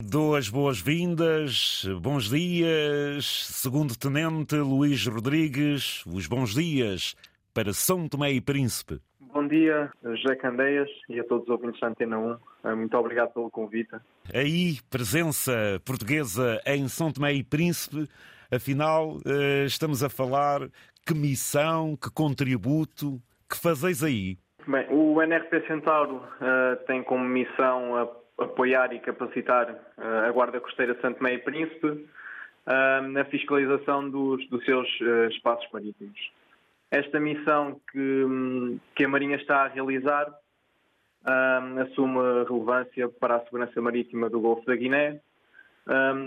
Dou 0.00 0.36
as 0.36 0.48
boas-vindas, 0.48 1.84
bons 2.00 2.30
dias, 2.30 3.26
segundo 3.26 3.98
Tenente 3.98 4.54
Luís 4.54 5.04
Rodrigues, 5.04 6.06
os 6.06 6.28
bons 6.28 6.54
dias 6.54 7.16
para 7.52 7.72
São 7.72 8.08
Tomé 8.08 8.30
e 8.30 8.40
Príncipe. 8.40 9.00
Bom 9.20 9.48
dia, 9.48 9.90
José 10.04 10.36
Candeias 10.36 10.88
e 11.08 11.18
a 11.18 11.24
todos 11.24 11.48
os 11.48 11.50
ouvintes 11.50 11.80
da 11.80 11.88
Antena 11.88 12.16
1. 12.16 12.36
Eh, 12.64 12.74
muito 12.76 12.96
obrigado 12.96 13.32
pelo 13.32 13.50
convite. 13.50 13.96
Aí, 14.32 14.78
presença 14.88 15.52
portuguesa 15.84 16.60
em 16.64 16.86
São 16.86 17.12
Tomé 17.12 17.32
e 17.32 17.42
Príncipe. 17.42 18.08
Afinal, 18.52 19.18
eh, 19.26 19.64
estamos 19.64 20.04
a 20.04 20.08
falar 20.08 20.60
que 21.04 21.12
missão, 21.12 21.96
que 21.96 22.08
contributo, 22.08 23.20
que 23.50 23.60
fazeis 23.60 24.04
aí? 24.04 24.38
Bem, 24.64 24.86
o 24.90 25.20
NRP 25.20 25.66
Centauro 25.66 26.16
uh, 26.16 26.76
tem 26.86 27.02
como 27.02 27.24
missão 27.24 27.96
apoiar 28.38 28.92
e 28.92 29.00
capacitar 29.00 29.70
uh, 29.70 30.28
a 30.28 30.30
Guarda 30.30 30.60
Costeira 30.60 30.94
de 30.94 31.00
Santo 31.00 31.22
Meio 31.22 31.36
e 31.36 31.42
Príncipe 31.42 31.88
uh, 31.88 33.08
na 33.08 33.24
fiscalização 33.26 34.08
dos, 34.08 34.48
dos 34.48 34.64
seus 34.64 34.88
espaços 35.30 35.68
marítimos. 35.72 36.18
Esta 36.90 37.20
missão 37.20 37.80
que, 37.92 38.78
que, 38.94 39.04
a 39.04 39.08
Marinha 39.08 39.36
está 39.36 39.64
a 39.64 39.68
realizar 39.68 40.26
assume 41.82 42.16
relevância 42.48 43.06
para 43.08 43.36
a 43.36 43.40
segurança 43.44 43.78
marítima 43.82 44.30
do 44.30 44.40
Golfo 44.40 44.64
da 44.64 44.74
Guiné, 44.74 45.20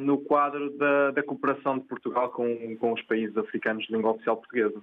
no 0.01 0.19
quadro 0.19 0.69
da, 0.77 1.09
da, 1.09 1.23
cooperação 1.23 1.79
de 1.79 1.85
Portugal 1.85 2.29
com, 2.29 2.77
com 2.77 2.93
os 2.93 3.01
países 3.03 3.35
africanos 3.35 3.87
de 3.87 3.93
língua 3.93 4.11
oficial 4.11 4.37
portuguesa. 4.37 4.79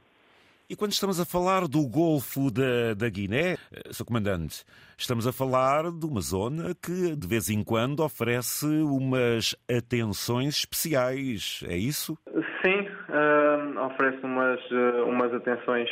E 0.70 0.76
quando 0.76 0.92
estamos 0.92 1.18
a 1.18 1.24
falar 1.24 1.66
do 1.66 1.88
Golfo 1.88 2.50
da, 2.50 2.92
da 2.92 3.08
Guiné, 3.08 3.52
eh, 3.72 3.90
Sr. 3.90 4.04
Comandante, 4.04 4.64
estamos 4.98 5.26
a 5.26 5.32
falar 5.32 5.90
de 5.90 6.04
uma 6.04 6.20
zona 6.20 6.74
que 6.74 7.16
de 7.16 7.26
vez 7.26 7.48
em 7.48 7.64
quando 7.64 8.04
oferece 8.04 8.66
umas 8.66 9.56
atenções 9.66 10.58
especiais, 10.58 11.64
é 11.66 11.74
isso? 11.74 12.18
Sim, 12.62 12.86
uh, 13.08 13.80
oferece 13.86 14.18
umas, 14.22 14.60
uh, 14.70 15.06
umas 15.06 15.32
atenções 15.32 15.88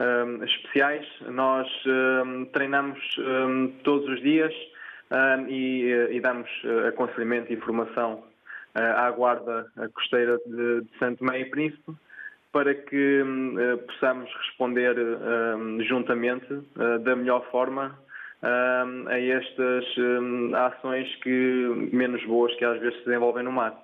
uh, 0.00 0.42
especiais. 0.42 1.06
Nós 1.28 1.68
treinamos 2.54 2.98
todos 3.82 4.08
os 4.08 4.22
dias 4.22 4.54
e, 5.50 6.08
e, 6.12 6.20
damos 6.22 6.48
aconselhamento 6.88 7.52
e 7.52 7.56
informação 7.56 8.24
à 8.74 9.10
Guarda 9.10 9.66
Costeira 9.92 10.38
de, 10.46 10.80
de 10.80 10.98
Santo 10.98 11.18
Tomé 11.18 11.40
e 11.40 11.44
Príncipe 11.50 11.92
para 12.54 12.72
que 12.72 13.20
uh, 13.20 13.78
possamos 13.78 14.30
responder 14.46 14.96
uh, 14.96 15.82
juntamente, 15.82 16.52
uh, 16.54 17.00
da 17.00 17.16
melhor 17.16 17.44
forma, 17.50 17.98
a 18.46 19.18
estas 19.18 19.84
ações 20.54 21.08
que 21.22 21.88
menos 21.94 22.22
boas 22.26 22.54
que 22.56 22.64
às 22.66 22.78
vezes 22.78 22.98
se 22.98 23.06
desenvolvem 23.06 23.42
no 23.42 23.50
mar. 23.50 23.74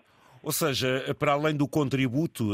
Ou 0.43 0.53
seja, 0.53 1.17
para 1.19 1.33
além 1.33 1.57
do 1.57 1.67
contributo 1.67 2.45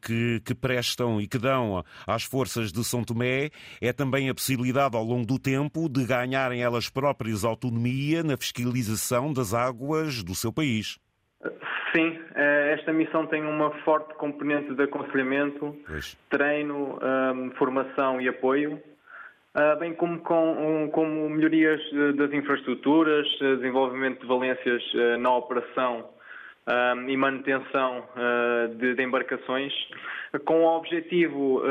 que, 0.00 0.40
que, 0.42 0.54
prestam 0.54 1.20
e 1.20 1.28
que 1.28 1.36
dão 1.36 1.84
às 2.06 2.22
forças 2.22 2.72
de 2.72 2.82
São 2.82 3.04
Tomé, 3.04 3.50
é 3.78 3.92
também 3.92 4.30
a 4.30 4.34
possibilidade 4.34 4.96
ao 4.96 5.04
longo 5.04 5.26
do 5.26 5.38
tempo 5.38 5.86
de 5.86 6.06
ganharem 6.06 6.62
elas 6.62 6.88
próprias 6.88 7.44
autonomia 7.44 8.22
na 8.22 8.38
fiscalização 8.38 9.30
das 9.30 9.52
águas 9.52 10.22
do 10.22 10.34
seu 10.34 10.50
país. 10.50 10.98
Sim, 11.94 12.18
eh, 12.34 12.74
esta 12.76 12.92
missão 12.92 13.24
tem 13.26 13.44
uma 13.44 13.70
forte 13.84 14.14
componente 14.14 14.74
de 14.74 14.82
aconselhamento, 14.82 15.76
pois. 15.86 16.18
treino, 16.28 16.98
um, 17.00 17.52
formação 17.52 18.20
e 18.20 18.28
apoio, 18.28 18.82
uh, 19.54 19.78
bem 19.78 19.94
como 19.94 20.18
com 20.18 20.90
como 20.92 21.30
melhorias 21.30 21.80
das 22.16 22.32
infraestruturas, 22.32 23.28
desenvolvimento 23.38 24.22
de 24.22 24.26
valências 24.26 24.82
na 25.20 25.36
operação 25.36 26.10
um, 26.66 27.08
e 27.08 27.16
manutenção 27.16 28.02
de, 28.76 29.00
embarcações, 29.00 29.72
com 30.44 30.64
o 30.64 30.76
objetivo 30.76 31.62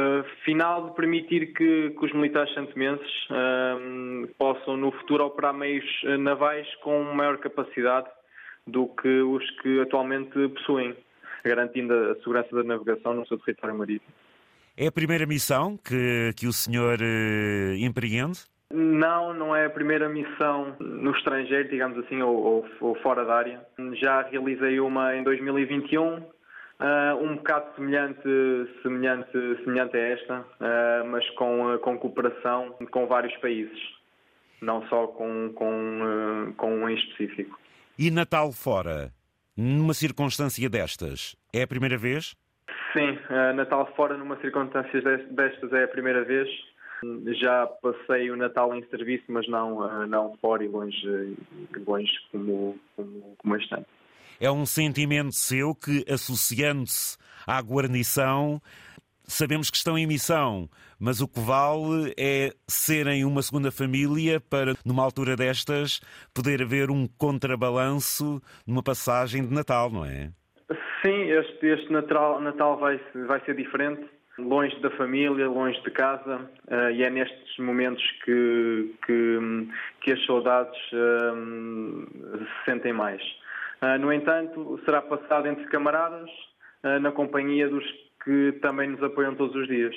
final 0.45 0.87
de 0.87 0.95
permitir 0.95 1.47
que, 1.47 1.89
que 1.89 2.05
os 2.05 2.13
militares 2.13 2.53
santomenses 2.53 3.27
possam 4.37 4.77
no 4.77 4.89
futuro 4.93 5.25
operar 5.25 5.53
meios 5.53 5.85
navais 6.19 6.65
com 6.75 7.03
maior 7.13 7.37
capacidade 7.39 8.07
do 8.67 8.87
que 8.87 9.21
os 9.21 9.49
que 9.61 9.81
atualmente 9.81 10.47
possuem, 10.49 10.95
garantindo 11.43 11.93
a 11.93 12.15
segurança 12.15 12.55
da 12.55 12.63
navegação 12.63 13.13
no 13.13 13.27
seu 13.27 13.37
território 13.37 13.77
marítimo. 13.77 14.11
É 14.75 14.87
a 14.87 14.91
primeira 14.91 15.25
missão 15.25 15.77
que, 15.77 16.33
que 16.35 16.47
o 16.47 16.53
senhor 16.53 16.97
eh, 16.99 17.75
empreende? 17.77 18.39
Não, 18.71 19.31
não 19.35 19.55
é 19.55 19.65
a 19.65 19.69
primeira 19.69 20.09
missão 20.09 20.75
no 20.79 21.11
estrangeiro, 21.11 21.69
digamos 21.69 21.95
assim, 21.99 22.23
ou, 22.23 22.35
ou, 22.35 22.65
ou 22.81 22.95
fora 22.95 23.23
da 23.23 23.35
área. 23.35 23.61
Já 24.01 24.23
realizei 24.23 24.79
uma 24.79 25.15
em 25.15 25.23
2021, 25.23 26.17
uh, 26.17 26.23
eh, 26.79 27.13
um 27.21 27.35
bocado 27.35 27.75
semelhante, 27.75 28.27
semelhante, 28.81 29.31
semelhante 29.63 29.95
a 29.95 29.99
esta, 29.99 30.39
uh, 30.39 31.07
mas 31.07 31.29
com, 31.31 31.77
com 31.83 31.99
cooperação 31.99 32.75
com 32.89 33.05
vários 33.05 33.37
países, 33.37 33.79
não 34.59 34.81
só 34.87 35.05
com, 35.05 35.53
com, 35.53 36.01
uh, 36.49 36.53
com 36.55 36.73
um 36.73 36.89
em 36.89 36.95
específico. 36.95 37.59
E 37.97 38.09
Natal 38.09 38.51
fora, 38.51 39.13
numa 39.55 39.93
circunstância 39.93 40.67
destas, 40.67 41.35
é 41.53 41.61
a 41.61 41.67
primeira 41.67 41.95
vez? 41.95 42.35
Sim, 42.91 43.19
uh, 43.29 43.53
Natal 43.53 43.91
fora, 43.95 44.17
numa 44.17 44.35
circunstância 44.41 44.99
destas, 45.29 45.71
é 45.71 45.83
a 45.83 45.87
primeira 45.87 46.23
vez. 46.23 46.49
Já 47.39 47.67
passei 47.67 48.31
o 48.31 48.35
Natal 48.35 48.73
em 48.73 48.83
serviço, 48.87 49.25
mas 49.27 49.47
não, 49.47 49.77
uh, 49.77 50.07
não 50.07 50.35
fora 50.41 50.63
e 50.63 50.67
longe, 50.67 51.37
longe 51.85 52.11
como, 52.31 52.79
como, 52.95 53.35
como 53.37 53.55
este 53.57 53.75
ano. 53.75 53.85
É 54.39 54.49
um 54.49 54.65
sentimento 54.65 55.33
seu 55.33 55.75
que, 55.75 56.03
associando-se 56.11 57.17
à 57.45 57.61
guarnição, 57.61 58.59
sabemos 59.25 59.69
que 59.69 59.77
estão 59.77 59.97
em 59.97 60.07
missão, 60.07 60.69
mas 60.99 61.21
o 61.21 61.27
que 61.27 61.39
vale 61.39 62.13
é 62.17 62.51
serem 62.67 63.25
uma 63.25 63.41
segunda 63.41 63.71
família 63.71 64.39
para, 64.39 64.73
numa 64.85 65.03
altura 65.03 65.35
destas, 65.35 65.99
poder 66.33 66.61
haver 66.61 66.89
um 66.89 67.07
contrabalanço 67.07 68.41
numa 68.65 68.83
passagem 68.83 69.45
de 69.45 69.53
Natal, 69.53 69.89
não 69.89 70.05
é? 70.05 70.31
Sim, 71.03 71.29
este, 71.31 71.65
este 71.67 71.91
Natal, 71.91 72.39
Natal 72.39 72.77
vai, 72.77 72.99
vai 73.27 73.41
ser 73.41 73.55
diferente, 73.55 74.05
longe 74.37 74.79
da 74.81 74.89
família, 74.91 75.47
longe 75.47 75.81
de 75.83 75.91
casa, 75.91 76.49
uh, 76.67 76.91
e 76.91 77.03
é 77.03 77.09
nestes 77.09 77.57
momentos 77.57 78.03
que, 78.23 78.95
que, 79.05 79.39
que 80.01 80.11
as 80.11 80.25
saudades 80.25 80.79
uh, 80.93 82.37
se 82.39 82.65
sentem 82.65 82.93
mais. 82.93 83.21
Uh, 83.81 83.99
no 83.99 84.11
entanto, 84.13 84.79
será 84.85 85.01
passado 85.01 85.47
entre 85.47 85.65
camaradas, 85.65 86.29
na 87.01 87.13
companhia 87.13 87.69
dos 87.69 87.85
que 88.23 88.53
também 88.61 88.89
nos 88.89 89.03
apoiam 89.03 89.35
todos 89.35 89.55
os 89.55 89.67
dias. 89.67 89.95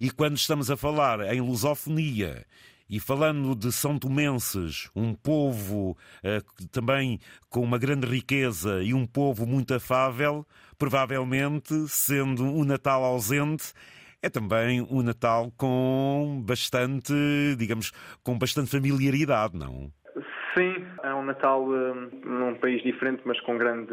E 0.00 0.10
quando 0.10 0.36
estamos 0.36 0.70
a 0.70 0.76
falar 0.76 1.20
em 1.32 1.40
lusofonia 1.40 2.44
e 2.88 3.00
falando 3.00 3.54
de 3.54 3.72
São 3.72 3.98
Tomenses, 3.98 4.90
um 4.94 5.14
povo 5.14 5.96
uh, 6.22 6.68
também 6.68 7.18
com 7.48 7.60
uma 7.60 7.78
grande 7.78 8.06
riqueza 8.06 8.82
e 8.82 8.92
um 8.92 9.06
povo 9.06 9.46
muito 9.46 9.72
afável, 9.74 10.46
provavelmente, 10.76 11.88
sendo 11.88 12.44
um 12.44 12.64
Natal 12.64 13.04
ausente, 13.04 13.72
é 14.20 14.28
também 14.28 14.80
um 14.82 15.02
Natal 15.02 15.52
com 15.56 16.42
bastante, 16.44 17.12
digamos, 17.58 17.92
com 18.22 18.38
bastante 18.38 18.70
familiaridade, 18.70 19.56
não? 19.56 19.92
Sim, 20.54 20.86
é 21.02 21.12
um 21.12 21.24
Natal 21.24 21.64
um, 21.64 22.10
num 22.24 22.54
país 22.54 22.80
diferente, 22.82 23.22
mas 23.24 23.40
com 23.40 23.58
grande 23.58 23.92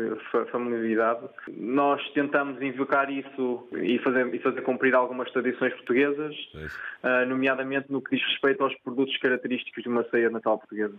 familiaridade. 0.51 1.27
Nós 1.57 2.07
tentamos 2.11 2.61
invocar 2.61 3.09
isso 3.09 3.67
e 3.73 3.97
fazer, 3.99 4.33
e 4.33 4.39
fazer 4.39 4.61
cumprir 4.61 4.93
algumas 4.93 5.31
tradições 5.31 5.73
portuguesas, 5.73 6.35
uh, 6.53 7.25
nomeadamente 7.27 7.91
no 7.91 7.99
que 7.99 8.15
diz 8.15 8.25
respeito 8.27 8.63
aos 8.63 8.75
produtos 8.81 9.17
característicos 9.17 9.81
de 9.81 9.89
uma 9.89 10.03
ceia 10.09 10.27
de 10.27 10.33
Natal 10.33 10.59
portuguesa. 10.59 10.95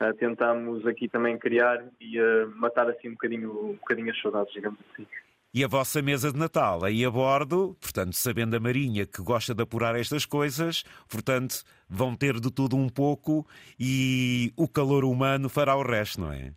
Uh, 0.00 0.14
tentamos 0.14 0.86
aqui 0.86 1.08
também 1.08 1.36
criar 1.36 1.82
e 2.00 2.20
uh, 2.20 2.48
matar 2.54 2.88
assim 2.88 3.08
um 3.08 3.12
bocadinho, 3.12 3.50
um 3.50 3.72
bocadinho 3.72 4.12
as 4.12 4.20
saudades, 4.20 4.52
digamos 4.54 4.78
assim. 4.92 5.06
E 5.52 5.64
a 5.64 5.68
vossa 5.68 6.00
mesa 6.00 6.32
de 6.32 6.38
Natal 6.38 6.84
aí 6.84 7.04
a 7.04 7.10
bordo, 7.10 7.76
portanto, 7.80 8.12
sabendo 8.12 8.56
a 8.56 8.60
Marinha 8.60 9.04
que 9.04 9.20
gosta 9.20 9.52
de 9.52 9.62
apurar 9.62 9.98
estas 9.98 10.24
coisas, 10.24 10.84
portanto, 11.08 11.64
vão 11.88 12.14
ter 12.14 12.38
de 12.38 12.52
tudo 12.52 12.76
um 12.76 12.88
pouco 12.88 13.44
e 13.78 14.52
o 14.56 14.68
calor 14.68 15.04
humano 15.04 15.48
fará 15.48 15.74
o 15.74 15.82
resto, 15.82 16.20
não 16.20 16.32
é? 16.32 16.52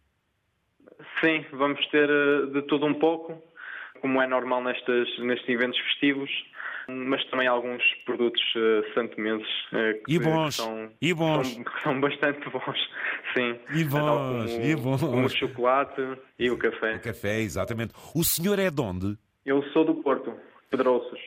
Sim, 1.20 1.44
vamos 1.54 1.84
ter 1.88 2.08
eh, 2.08 2.46
de 2.54 2.62
tudo 2.64 2.86
um 2.86 2.94
pouco, 2.94 3.42
como 4.04 4.22
é 4.22 4.28
normal 4.28 4.62
nestes, 4.62 5.18
nestes 5.20 5.48
eventos 5.48 5.80
festivos 5.80 6.30
mas 6.90 7.24
também 7.30 7.48
alguns 7.48 7.82
produtos 8.06 8.42
uh, 8.56 8.94
santomenses 8.94 9.48
uh, 9.72 10.04
que, 10.06 10.16
e 10.16 10.20
bons, 10.20 10.56
são, 10.56 10.92
e 11.02 11.14
bons. 11.14 11.48
São, 11.54 11.64
são, 11.82 12.02
bastante 12.02 12.50
bons, 12.50 12.90
sim. 13.34 13.58
E 13.74 13.86
bons, 13.86 14.02
como, 14.02 14.62
e 14.62 14.76
bons. 14.76 15.00
Como 15.02 15.26
o 15.26 15.30
chocolate 15.30 16.02
e 16.38 16.52
o 16.52 16.58
café. 16.58 16.96
O 16.96 17.00
café, 17.00 17.40
exatamente. 17.40 17.94
O 18.14 18.22
senhor 18.22 18.60
é 18.60 18.70
de 18.70 18.82
onde? 18.82 19.18
Eu 19.46 19.64
sou 19.72 19.86
do 19.86 19.96
Porto, 19.96 20.34
Pedroços. 20.70 21.22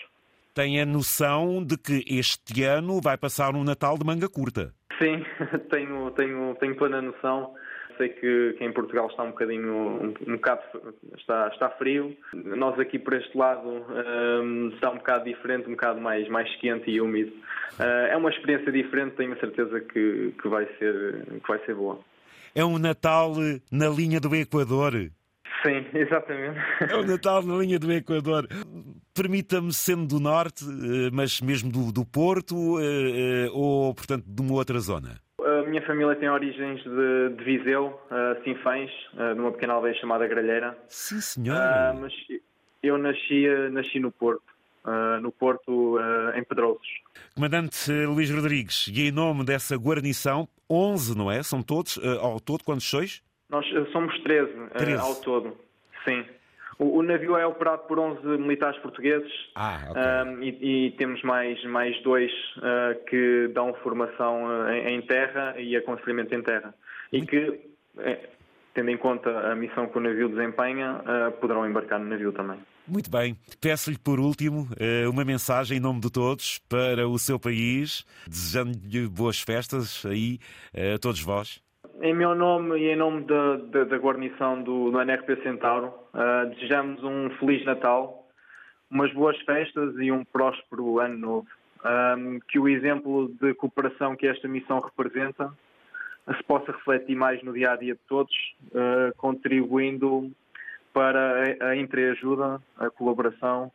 Tem 0.55 0.79
a 0.79 0.85
noção 0.85 1.65
de 1.65 1.79
que 1.79 2.05
este 2.07 2.63
ano 2.63 3.01
vai 3.01 3.17
passar 3.17 3.55
um 3.55 3.65
Natal 3.65 3.97
de 3.97 4.05
manga 4.05 4.29
curta? 4.29 4.75
Sim, 4.99 5.25
tenho, 5.71 6.11
tenho, 6.11 6.55
tenho 6.57 6.77
plena 6.77 7.01
noção. 7.01 7.55
Sei 7.97 8.09
que, 8.11 8.55
que, 8.59 8.65
em 8.65 8.73
Portugal 8.73 9.09
está 9.09 9.23
um 9.23 9.31
bocadinho, 9.31 9.73
um, 9.73 10.15
um 10.27 10.37
bocado, 10.37 10.63
está, 11.17 11.49
está 11.49 11.71
frio. 11.71 12.17
Nós 12.33 12.79
aqui 12.79 12.99
por 12.99 13.15
este 13.15 13.37
lado 13.37 13.69
um, 13.69 14.69
está 14.75 14.91
um 14.91 14.97
bocado 14.97 15.25
diferente, 15.25 15.69
um 15.69 15.73
bocado 15.73 16.01
mais, 16.01 16.29
mais 16.29 16.55
quente 16.57 16.91
e 16.91 17.01
úmido. 17.01 17.33
Uh, 17.79 18.07
é 18.11 18.17
uma 18.17 18.31
experiência 18.31 18.73
diferente, 18.73 19.17
tenho 19.17 19.33
a 19.33 19.37
certeza 19.37 19.81
que, 19.81 20.33
que, 20.41 20.49
vai 20.49 20.67
ser, 20.79 21.25
que 21.43 21.49
vai 21.49 21.59
ser 21.65 21.75
boa. 21.75 21.99
É 22.55 22.65
um 22.65 22.79
Natal 22.79 23.35
na 23.71 23.89
linha 23.89 24.19
do 24.19 24.35
Equador. 24.35 24.93
Sim, 25.63 25.85
exatamente. 25.99 26.59
É 26.81 26.97
o 26.97 27.05
Natal 27.05 27.43
na 27.43 27.57
linha 27.57 27.79
do 27.79 27.93
Equador. 27.93 28.47
Permita-me, 29.15 29.73
sendo 29.73 30.07
do 30.07 30.21
Norte, 30.21 30.65
eh, 30.65 31.11
mas 31.13 31.41
mesmo 31.41 31.71
do, 31.71 31.91
do 31.91 32.05
Porto, 32.05 32.79
eh, 32.81 33.47
eh, 33.47 33.51
ou, 33.53 33.95
portanto, 33.95 34.25
de 34.27 34.43
uma 34.43 34.55
outra 34.55 34.79
zona? 34.79 35.26
A 35.77 35.79
minha 35.79 35.87
família 35.87 36.17
tem 36.17 36.31
origens 36.31 36.83
de, 36.83 37.37
de 37.37 37.45
Viseu, 37.45 38.01
Sinfãs, 38.43 38.91
numa 39.37 39.53
pequena 39.53 39.75
aldeia 39.75 39.95
chamada 39.97 40.27
Gralheira. 40.27 40.75
Sim, 40.89 41.21
senhor. 41.21 41.59
mas 42.01 42.15
eu 42.83 42.97
nasci, 42.97 43.47
nasci 43.73 44.01
no 44.01 44.11
Porto. 44.11 44.43
no 45.21 45.31
Porto, 45.31 45.99
em 46.35 46.43
Pedrosos. 46.45 46.89
Comandante 47.35 47.93
Luís 48.07 48.31
Rodrigues, 48.31 48.87
e 48.89 49.09
em 49.09 49.13
nome 49.13 49.45
dessa 49.45 49.77
guarnição, 49.77 50.49
11, 50.71 51.15
não 51.15 51.31
é? 51.31 51.43
São 51.43 51.63
todos, 51.63 51.99
ao 52.23 52.41
todo, 52.41 52.65
quantos 52.65 52.89
sois? 52.89 53.23
Nós 53.51 53.67
eh, 53.73 53.87
somos 53.93 54.19
13, 54.21 54.53
13. 54.79 54.95
Uh, 54.95 55.01
ao 55.01 55.15
todo. 55.17 55.57
Sim. 56.05 56.25
O, 56.79 56.99
o, 56.99 57.03
navio 57.03 57.37
é 57.37 57.47
operado 57.47 57.85
por 57.85 57.99
11 57.99 58.27
militares 58.39 58.79
portugueses 58.81 59.33
ah, 59.55 59.81
okay. 59.91 60.03
um, 60.03 60.43
e, 60.43 60.87
e, 60.87 60.91
temos 60.93 61.23
mais, 61.23 61.63
mais 61.65 62.01
dois 62.03 62.31
uh, 62.59 63.03
que 63.07 63.49
dão 63.55 63.73
formação 63.83 64.45
uh, 64.45 64.69
em, 64.71 64.97
em, 64.97 65.03
terra 65.03 65.55
e 65.59 65.75
aconselhamento 65.75 66.35
em 66.35 66.43
terra. 66.43 66.75
E 67.11 67.25
que, 67.25 67.61
tendo 68.75 68.91
em 68.91 68.97
conta 68.99 69.31
a 69.51 69.55
missão 69.55 69.87
que 69.87 69.97
o 69.97 70.01
navio 70.01 70.29
desempenha, 70.29 71.01
poderão 71.41 71.67
embarcar 71.67 72.01
no 72.01 72.07
navio 72.07 72.33
também. 72.33 72.59
Muito 72.87 73.09
bem. 73.09 73.37
Peço-lhe 73.61 73.97
por 73.97 74.19
último 74.19 74.69
uma 75.09 75.25
mensagem 75.25 75.79
em 75.79 75.81
nome 75.81 76.01
de 76.01 76.11
todos 76.11 76.59
para 76.69 77.07
o 77.07 77.17
seu 77.17 77.39
país, 77.39 78.05
desejando-lhe 78.27 79.09
boas 79.09 79.41
festas 79.41 80.05
aí 80.05 80.41
a 80.95 80.99
todos 80.99 81.23
vós. 81.23 81.63
Em 82.01 82.13
meu 82.13 82.35
nome 82.35 82.79
e 82.79 82.91
em 82.91 82.97
nome 82.97 83.25
da, 83.25 83.57
da, 83.57 83.85
da 83.85 83.97
guarnição 83.97 84.63
do, 84.63 84.91
do 84.91 85.01
NRP 85.01 85.43
Centauro, 85.43 85.95
uh, 86.13 86.47
desejamos 86.51 87.03
um 87.03 87.31
Feliz 87.39 87.65
Natal, 87.65 88.27
umas 88.91 89.11
boas 89.15 89.39
festas 89.41 89.95
e 89.99 90.13
um 90.13 90.23
próspero 90.23 91.01
Ano 91.01 91.19
Novo. 91.19 91.47
Um, 91.85 92.39
que 92.49 92.59
o 92.59 92.69
exemplo 92.69 93.33
de 93.41 93.55
cooperação 93.55 94.15
que 94.15 94.27
esta 94.27 94.47
missão 94.47 94.81
representa 94.81 95.51
se 96.37 96.43
possa 96.43 96.73
refletir 96.73 97.17
mais 97.17 97.43
no 97.43 97.53
dia 97.53 97.73
a 97.73 97.77
dia 97.77 97.95
de 97.95 98.01
todos, 98.09 98.35
uh, 98.73 99.17
contribuindo 99.17 100.31
para 100.97 101.45
a, 101.61 101.69
a 101.69 101.77
entreajuda, 101.77 102.59
a 102.79 102.89
colaboração 102.89 103.71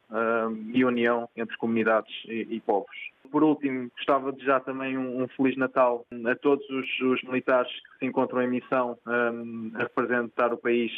e 0.73 0.83
união 0.83 1.29
entre 1.37 1.55
comunidades 1.57 2.11
e, 2.25 2.59
povos 2.65 3.11
por 3.31 3.43
último, 3.43 3.89
gostava 3.95 4.31
de 4.31 4.39
desejar 4.39 4.59
também 4.61 4.97
um, 4.97 5.25
Feliz 5.29 5.55
Natal 5.55 6.05
a 6.29 6.35
todos 6.35 6.67
os, 6.69 7.23
militares 7.23 7.71
que 7.71 7.99
se 7.99 8.05
encontram 8.05 8.41
em 8.41 8.49
missão 8.49 8.97
a 9.05 9.83
representar 9.83 10.53
o 10.53 10.57
país 10.57 10.91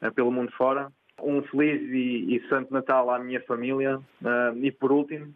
uh, 0.00 0.12
pelo 0.12 0.30
mundo 0.30 0.52
fora. 0.52 0.92
Um 1.20 1.42
feliz 1.42 1.80
e, 1.82 2.40
santo 2.48 2.72
Natal 2.72 3.10
à 3.10 3.18
minha 3.18 3.40
família. 3.42 4.00
E 4.56 4.70
por 4.72 4.92
último, 4.92 5.32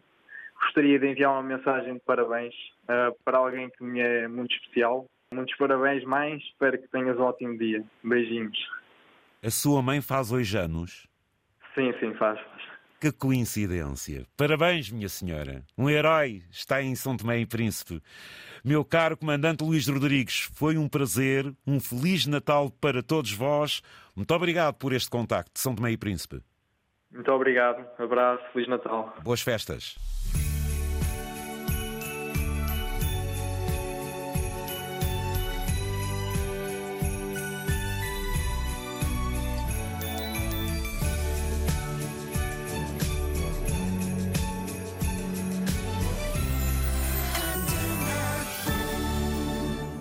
gostaria 0.61 0.99
de 0.99 1.07
enviar 1.07 1.31
uma 1.31 1.43
mensagem 1.43 1.93
de 1.93 1.99
parabéns 2.01 2.53
uh, 2.83 3.15
para 3.23 3.37
alguém 3.37 3.69
que 3.69 3.83
me 3.83 3.99
é 3.99 4.27
muito 4.27 4.53
especial. 4.55 5.05
Muitos 5.33 5.55
parabéns, 5.57 6.03
mãe. 6.03 6.37
Espero 6.37 6.77
que 6.77 6.87
tenhas 6.87 7.17
um 7.17 7.23
ótimo 7.23 7.57
dia. 7.57 7.83
Beijinhos. 8.03 8.78
A 9.41 9.49
sua 9.49 9.81
mãe 9.81 10.01
faz 10.01 10.33
hoje 10.33 10.57
anos? 10.57 11.07
Sim, 11.73 11.93
sim, 11.99 12.13
faz. 12.15 12.37
Que 12.99 13.09
coincidência. 13.09 14.25
Parabéns, 14.35 14.91
minha 14.91 15.07
senhora. 15.07 15.63
Um 15.77 15.89
herói 15.89 16.43
está 16.51 16.81
em 16.81 16.93
São 16.93 17.15
Tomé 17.15 17.39
e 17.39 17.45
Príncipe. 17.45 18.01
Meu 18.65 18.83
caro 18.83 19.15
comandante 19.15 19.63
Luís 19.63 19.87
Rodrigues, 19.87 20.49
foi 20.53 20.77
um 20.77 20.89
prazer, 20.89 21.53
um 21.65 21.79
feliz 21.79 22.25
Natal 22.25 22.69
para 22.69 23.01
todos 23.01 23.31
vós. 23.31 23.81
Muito 24.13 24.33
obrigado 24.33 24.75
por 24.75 24.91
este 24.91 25.09
contacto 25.09 25.53
de 25.53 25.61
São 25.61 25.73
Tomé 25.73 25.91
e 25.91 25.97
Príncipe. 25.97 26.41
Muito 27.09 27.31
obrigado. 27.31 27.87
Abraço, 27.97 28.43
Feliz 28.51 28.67
Natal. 28.67 29.15
Boas 29.23 29.41
festas. 29.41 29.97